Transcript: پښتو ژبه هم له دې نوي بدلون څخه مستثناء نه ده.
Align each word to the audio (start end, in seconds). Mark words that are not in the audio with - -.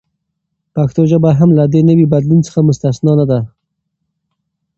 پښتو 0.75 1.01
ژبه 1.11 1.31
هم 1.39 1.49
له 1.57 1.63
دې 1.73 1.81
نوي 1.89 2.05
بدلون 2.13 2.39
څخه 2.47 2.59
مستثناء 2.69 3.15
نه 3.19 3.25
ده. 3.31 3.39